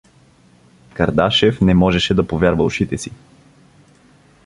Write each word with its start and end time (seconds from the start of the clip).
Кардашев 0.93 1.61
не 1.61 1.73
можеше 1.73 2.13
да 2.13 2.27
повярва 2.27 2.63
ушите 2.63 2.97
си. 2.97 3.11